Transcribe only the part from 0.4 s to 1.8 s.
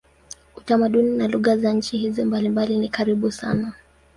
Utamaduni na lugha za